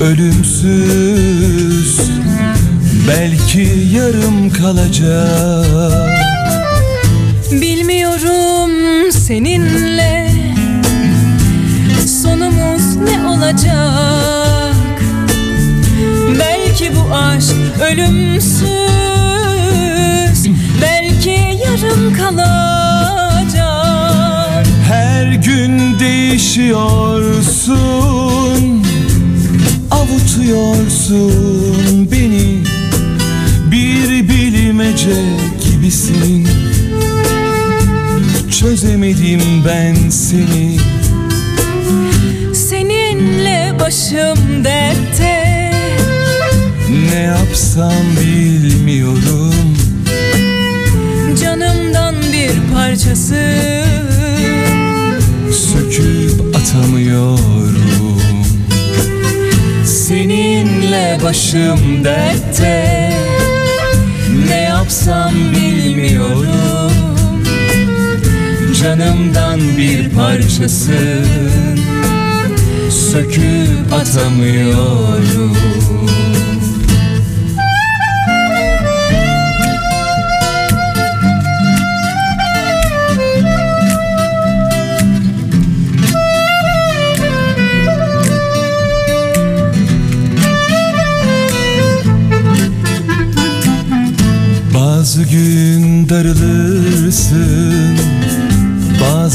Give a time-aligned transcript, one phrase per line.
[0.00, 2.00] Ölümsüz
[3.08, 6.18] Belki yarım kalacak.
[7.52, 8.70] Bilmiyorum
[9.12, 10.30] seninle
[12.22, 14.74] Sonumuz ne olacak?
[16.38, 17.54] Belki bu aşk
[17.92, 18.68] ölümsüz
[20.82, 23.56] Belki yarım kalacak.
[24.88, 28.77] Her gün değişiyorsun
[30.10, 32.62] Avutuyorsun beni.
[33.70, 35.16] Bir bilmece
[35.64, 36.48] gibisin.
[38.60, 40.78] Çözemedim ben seni.
[42.54, 45.72] Seninle başım dertte.
[47.12, 49.76] Ne yapsam bilmiyorum.
[51.42, 53.54] Canımdan bir parçası.
[55.52, 57.78] Söküp atamıyorum
[60.88, 63.12] Seninle başım dertte.
[64.48, 66.92] Ne yapsam bilmiyorum.
[68.82, 71.22] Canımdan bir parçası
[72.90, 75.56] Söküp atamıyorum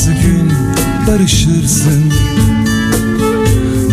[0.03, 0.51] Bazı gün
[1.07, 2.13] barışırsın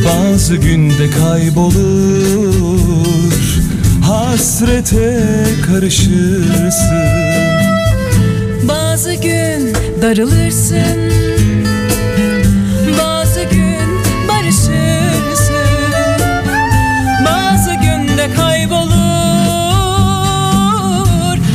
[0.07, 2.81] Bazı günde kaybolur.
[4.03, 7.07] Hasrete karışırsın.
[8.69, 11.11] Bazı gün darılırsın
[12.99, 15.55] Bazı gün barışırsın
[17.27, 18.91] Bazı günde kaybolur.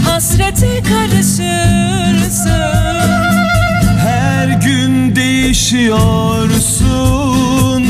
[0.05, 1.65] Hasrete karışırsın
[4.65, 7.85] gün değişiyorsun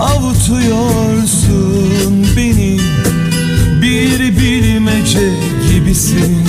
[0.00, 2.78] Avutuyorsun beni.
[3.82, 5.30] Bir bilmece
[5.70, 6.44] gibisin.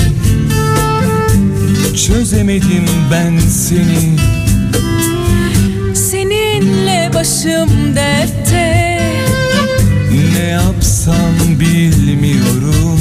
[2.07, 4.17] Çözemedim ben seni.
[5.95, 9.01] Seninle başım dertte.
[10.33, 12.99] Ne yapsam bilmiyorum.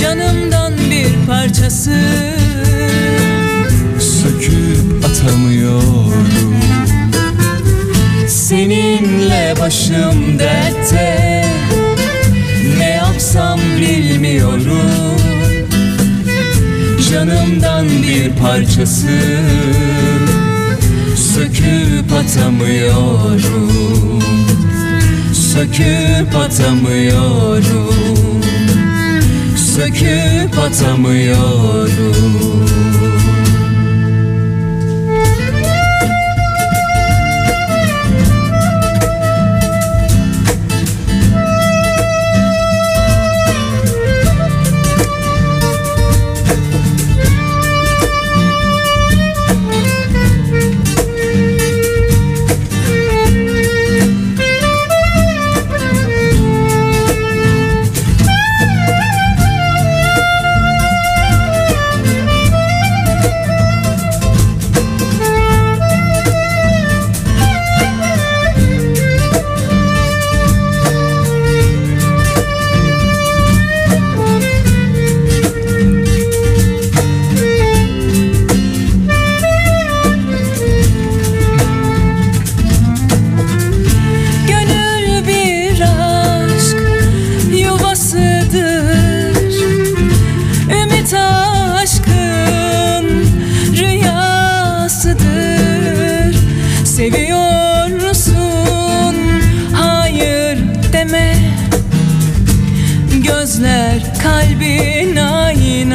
[0.00, 2.00] Canımdan bir parçası.
[3.98, 4.61] Söküp
[5.04, 6.56] atamıyorum.
[8.28, 11.44] Seninle başım dertte.
[12.78, 15.16] Ne yapsam bilmiyorum.
[17.10, 19.08] Canımdan bir parçası
[21.16, 24.22] Söküp atamıyorum.
[25.32, 27.94] Söküp atamıyorum.
[29.56, 32.81] Söküp atamıyorum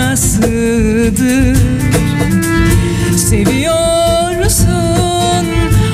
[0.07, 1.57] aynasıdır
[3.17, 4.67] Seviyorsun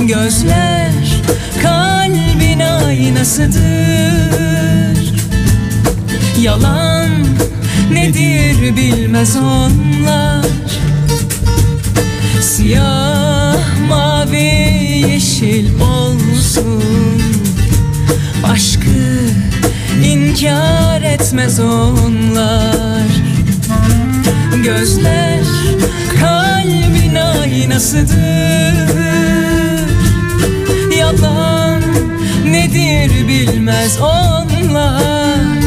[0.00, 0.92] Gözler
[1.62, 3.60] kalbin aynasıdır.
[6.40, 7.10] Yalan
[7.92, 10.46] nedir bilmez onlar.
[12.42, 13.29] Siyah,
[14.30, 16.82] mavi, yeşil olsun.
[18.52, 19.18] Aşkı
[20.04, 23.06] inkar etmez onlar.
[24.64, 25.40] Gözler
[26.20, 28.20] kalbin aynasıdır.
[30.98, 31.82] Yalan
[32.44, 35.59] nedir bilmez onlar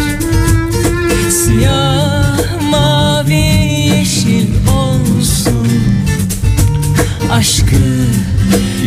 [7.34, 7.76] Aşkı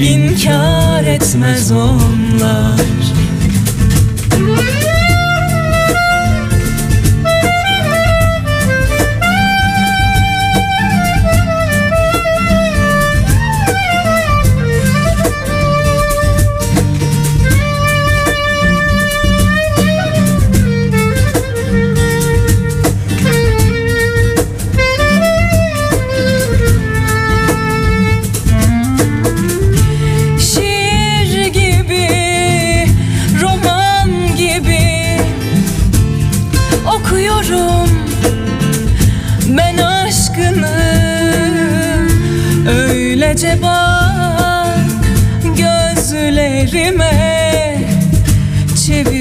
[0.00, 2.80] inkar etmez onlar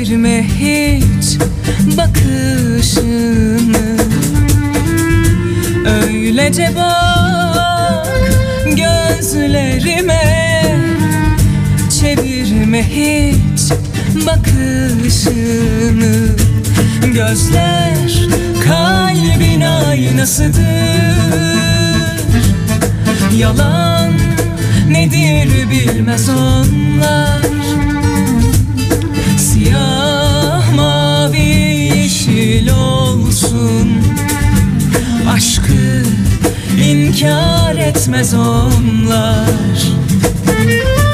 [0.06, 1.40] çevirme hiç
[1.98, 3.98] bakışını.
[6.04, 8.08] Öylece bak
[8.66, 10.24] gözlerime.
[12.00, 13.72] Çevirme hiç
[14.26, 16.28] bakışını.
[17.14, 18.28] Gözler
[18.66, 20.66] kalbin aynasıdır.
[23.38, 24.14] Yalan
[24.90, 27.46] nedir bilmez onlar
[38.06, 39.46] inkar etmez onlar.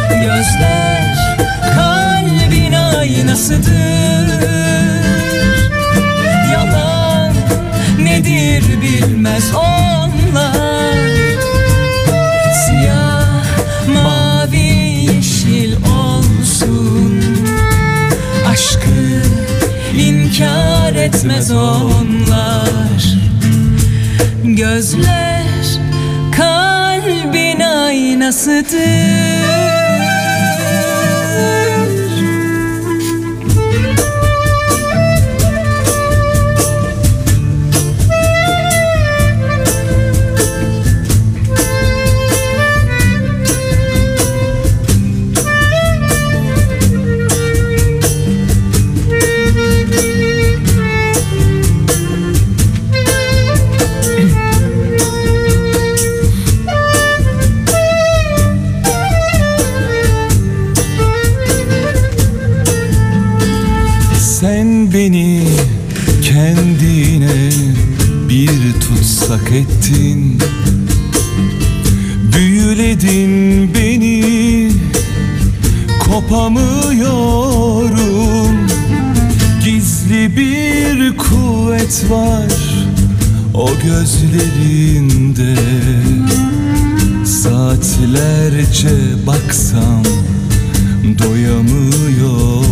[0.09, 1.15] Gözler
[1.75, 4.41] kalbin aynasıdır.
[6.53, 7.33] Yalan
[7.99, 10.97] nedir bilmez onlar.
[12.65, 13.45] Siyah
[13.87, 14.57] mavi
[15.15, 17.23] yeşil olsun.
[18.47, 19.23] Aşkı
[19.97, 22.20] inkar etmez onlar
[28.31, 29.90] aynasıdır
[76.81, 78.67] kopamıyorum
[79.65, 82.51] Gizli bir kuvvet var
[83.53, 85.55] o gözlerinde.
[87.25, 88.89] Saatlerce
[89.27, 90.03] baksam
[91.19, 92.70] doyamıyorum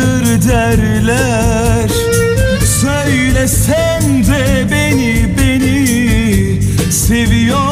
[0.00, 1.90] karşıdır derler.
[2.80, 7.69] Söyle sen de beni beni seviyor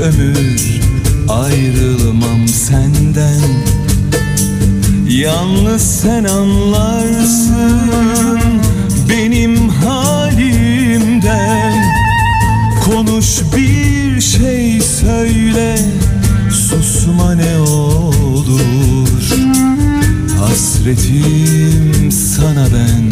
[0.00, 0.80] ömür
[1.28, 3.40] ayrılmam senden.
[5.08, 7.80] Yalnız sen anlarsın
[9.08, 10.90] benim halimden.
[12.84, 15.78] Konuş bir şey söyle
[16.50, 19.08] susma ne olur.
[20.40, 23.09] Hasretim sana ben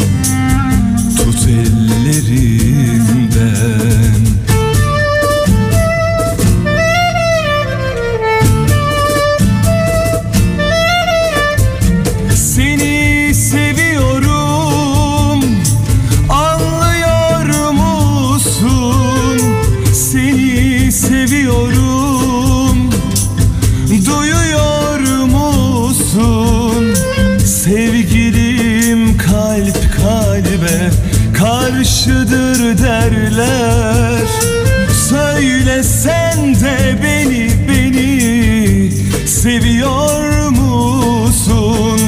[36.18, 38.90] sen de beni beni
[39.26, 42.00] seviyor musun?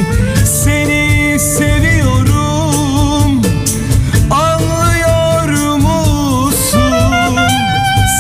[0.65, 3.43] Seni seviyorum
[4.31, 7.37] Anlıyor musun?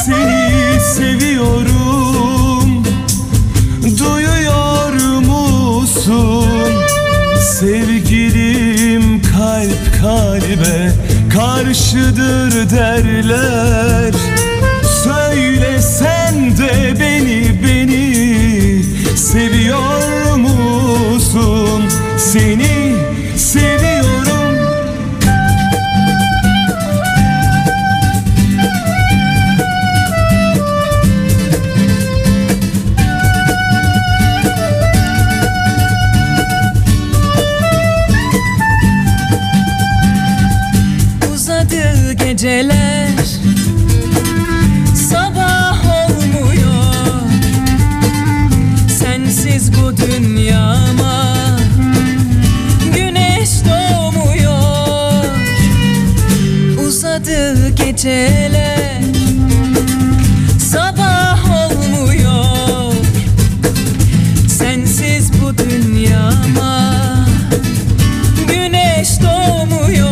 [0.07, 2.85] Seni seviyorum
[3.99, 6.47] Duyuyor musun?
[7.61, 10.93] Sevgilim kalp kalbe
[11.35, 14.10] karşıdır derler
[58.01, 59.03] geceler
[60.59, 62.93] Sabah olmuyor.
[64.49, 66.95] Sensiz bu dünyama
[68.49, 70.11] Güneş doğmuyor.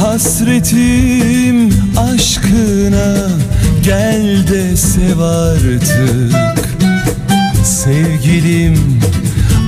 [0.00, 3.28] Hasretim aşkına
[3.82, 6.68] gel de sev artık.
[7.64, 9.00] Sevgilim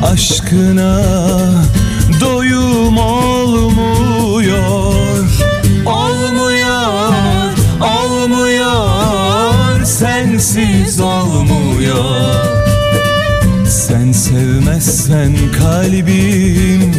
[0.02, 1.00] aşkına
[2.20, 3.99] doyum olmuyor
[11.92, 12.60] olmuyor
[13.68, 16.92] Sen sevmezsen kalbim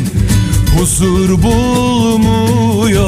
[0.77, 3.01] huzur bulmuyor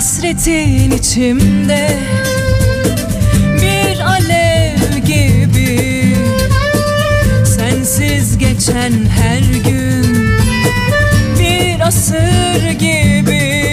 [0.00, 1.90] Hasretin içimde
[3.62, 6.16] bir alev gibi.
[7.44, 10.28] Sensiz geçen her gün
[11.40, 13.64] bir asır gibi.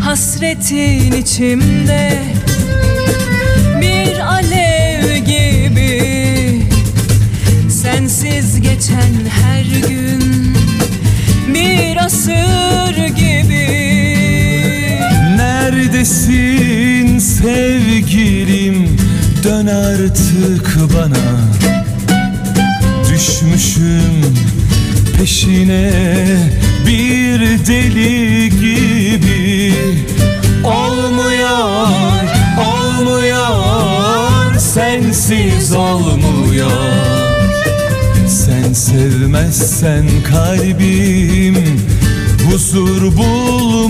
[0.00, 2.18] Hasretin içimde
[3.80, 6.62] bir alev gibi.
[7.70, 10.54] Sensiz geçen her gün
[11.54, 13.85] bir asır gibi
[17.46, 18.96] sevgilim
[19.44, 21.40] dön artık bana.
[23.10, 24.34] Düşmüşüm
[25.18, 25.90] peşine
[26.86, 29.74] bir deli gibi.
[30.64, 31.88] Olmuyor,
[32.58, 36.70] olmuyor Sensiz olmuyor.
[38.28, 41.56] Sen sevmezsen kalbim
[42.50, 43.85] huzur bulmuyor